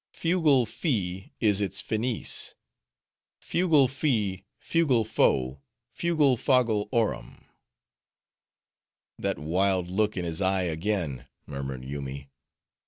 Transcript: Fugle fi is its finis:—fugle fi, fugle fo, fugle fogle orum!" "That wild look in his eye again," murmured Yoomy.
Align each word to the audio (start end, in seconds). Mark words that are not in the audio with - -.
Fugle 0.15 0.65
fi 0.65 1.31
is 1.39 1.61
its 1.61 1.79
finis:—fugle 1.79 3.87
fi, 3.87 4.43
fugle 4.57 5.03
fo, 5.05 5.61
fugle 5.93 6.35
fogle 6.37 6.89
orum!" 6.91 7.43
"That 9.19 9.37
wild 9.37 9.89
look 9.89 10.17
in 10.17 10.25
his 10.25 10.41
eye 10.41 10.63
again," 10.63 11.27
murmured 11.45 11.85
Yoomy. 11.85 12.31